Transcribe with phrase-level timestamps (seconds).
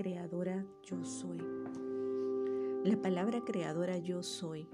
[0.00, 1.42] creadora yo soy.
[2.84, 4.66] La palabra creadora yo soy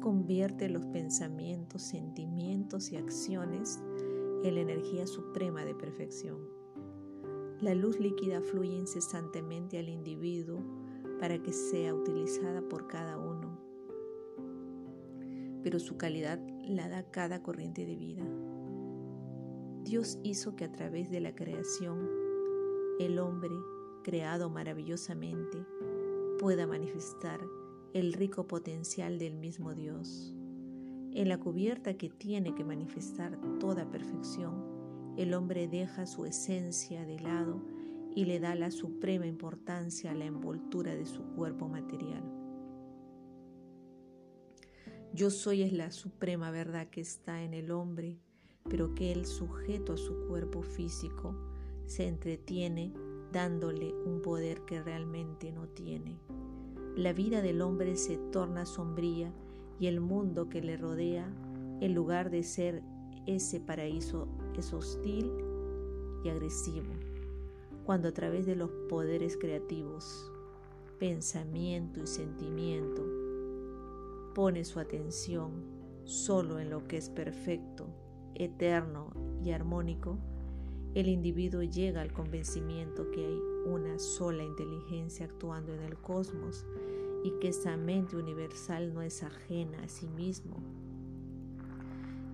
[0.00, 3.80] convierte los pensamientos, sentimientos y acciones
[4.42, 6.40] en la energía suprema de perfección.
[7.60, 10.58] La luz líquida fluye incesantemente al individuo
[11.20, 13.60] para que sea utilizada por cada uno,
[15.62, 18.24] pero su calidad la da cada corriente de vida.
[19.84, 22.10] Dios hizo que a través de la creación
[22.98, 23.54] el hombre,
[24.02, 25.64] creado maravillosamente,
[26.38, 27.40] pueda manifestar
[27.94, 30.34] el rico potencial del mismo Dios.
[31.12, 37.20] En la cubierta que tiene que manifestar toda perfección, el hombre deja su esencia de
[37.20, 37.62] lado
[38.14, 42.22] y le da la suprema importancia a la envoltura de su cuerpo material.
[45.14, 48.18] Yo soy es la suprema verdad que está en el hombre,
[48.70, 51.36] pero que el sujeto a su cuerpo físico
[51.84, 52.94] se entretiene
[53.32, 56.18] dándole un poder que realmente no tiene.
[56.94, 59.32] La vida del hombre se torna sombría
[59.80, 61.26] y el mundo que le rodea,
[61.80, 62.82] en lugar de ser
[63.26, 65.32] ese paraíso, es hostil
[66.22, 66.92] y agresivo.
[67.84, 70.30] Cuando a través de los poderes creativos,
[70.98, 73.02] pensamiento y sentimiento,
[74.34, 75.64] pone su atención
[76.04, 77.88] solo en lo que es perfecto,
[78.34, 79.10] eterno
[79.42, 80.18] y armónico,
[80.94, 86.66] el individuo llega al convencimiento que hay una sola inteligencia actuando en el cosmos
[87.24, 90.56] y que esa mente universal no es ajena a sí mismo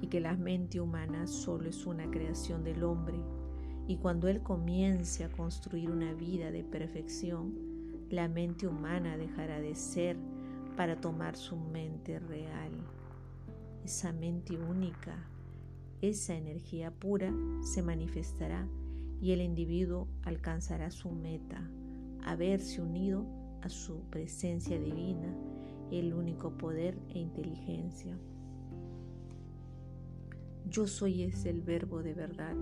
[0.01, 3.19] y que la mente humana solo es una creación del hombre
[3.87, 7.55] y cuando él comience a construir una vida de perfección,
[8.11, 10.17] la mente humana dejará de ser
[10.77, 12.71] para tomar su mente real.
[13.85, 15.17] Esa mente única,
[16.01, 17.33] esa energía pura
[17.63, 18.69] se manifestará
[19.21, 21.69] y el individuo alcanzará su meta,
[22.25, 23.27] haberse unido
[23.63, 25.35] a su presencia divina,
[25.91, 28.17] el único poder e inteligencia.
[30.67, 32.55] Yo soy es el verbo de verdad,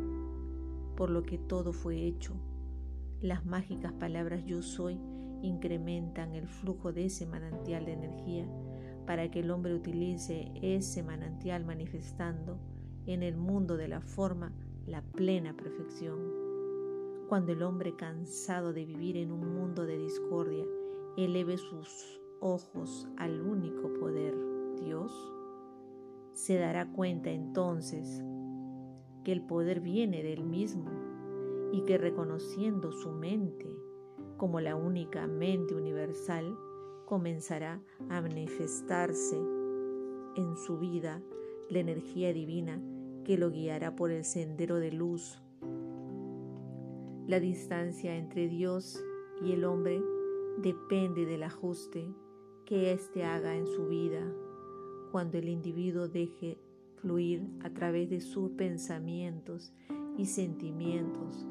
[0.97, 2.35] por lo que todo fue hecho.
[3.21, 4.99] Las mágicas palabras yo soy
[5.43, 8.47] incrementan el flujo de ese manantial de energía
[9.07, 12.59] para que el hombre utilice ese manantial manifestando
[13.07, 14.53] en el mundo de la forma
[14.87, 16.19] la plena perfección.
[17.29, 20.65] Cuando el hombre cansado de vivir en un mundo de discordia
[21.17, 24.35] eleve sus ojos al único poder,
[24.77, 25.13] Dios,
[26.33, 28.23] se dará cuenta entonces
[29.25, 30.91] que el poder viene del mismo
[31.73, 33.67] y que reconociendo su mente
[34.37, 36.57] como la única mente universal,
[37.07, 37.81] comenzará
[38.11, 39.37] a manifestarse
[40.37, 41.23] en su vida
[41.71, 42.81] la energía divina
[43.27, 45.43] que lo guiará por el sendero de luz.
[47.27, 49.03] La distancia entre Dios
[49.45, 50.01] y el hombre
[50.59, 52.07] depende del ajuste
[52.67, 54.23] que éste haga en su vida
[55.11, 56.57] cuando el individuo deje
[57.01, 59.75] fluir a través de sus pensamientos
[60.17, 61.49] y sentimientos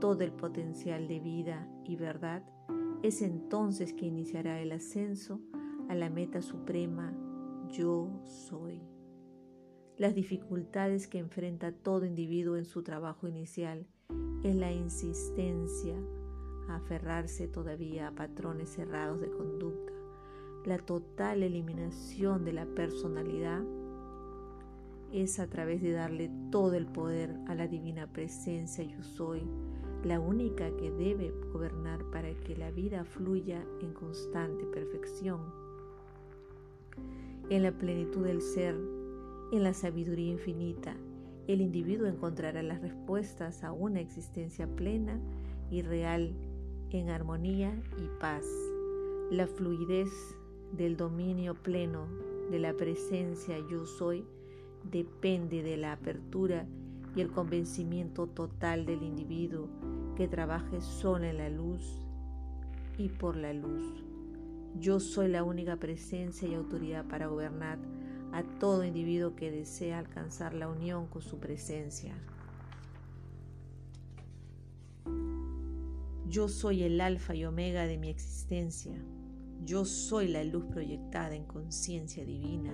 [0.00, 2.42] todo el potencial de vida y verdad,
[3.02, 5.42] es entonces que iniciará el ascenso
[5.90, 7.12] a la meta suprema
[7.68, 8.77] yo soy.
[9.98, 13.86] Las dificultades que enfrenta todo individuo en su trabajo inicial
[14.42, 15.96] es la insistencia
[16.68, 19.98] a aferrarse todavía a patrones cerrados de conducta
[20.68, 23.62] la total eliminación de la personalidad
[25.12, 29.42] es a través de darle todo el poder a la divina presencia yo soy,
[30.04, 35.40] la única que debe gobernar para que la vida fluya en constante perfección.
[37.48, 38.76] En la plenitud del ser,
[39.52, 40.96] en la sabiduría infinita,
[41.46, 45.18] el individuo encontrará las respuestas a una existencia plena
[45.70, 46.34] y real
[46.90, 48.44] en armonía y paz.
[49.30, 50.10] La fluidez
[50.72, 52.06] del dominio pleno
[52.50, 54.24] de la presencia yo soy
[54.90, 56.66] depende de la apertura
[57.16, 59.68] y el convencimiento total del individuo
[60.16, 62.06] que trabaje solo en la luz
[62.98, 64.04] y por la luz.
[64.78, 67.78] Yo soy la única presencia y autoridad para gobernar
[68.32, 72.14] a todo individuo que desea alcanzar la unión con su presencia.
[76.28, 79.02] Yo soy el alfa y omega de mi existencia.
[79.64, 82.72] Yo soy la luz proyectada en conciencia divina.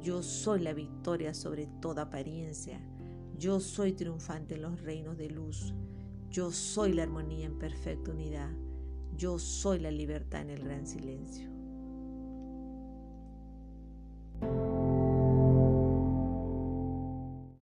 [0.00, 2.80] Yo soy la victoria sobre toda apariencia.
[3.36, 5.74] Yo soy triunfante en los reinos de luz.
[6.30, 8.50] Yo soy la armonía en perfecta unidad.
[9.16, 11.57] Yo soy la libertad en el gran silencio.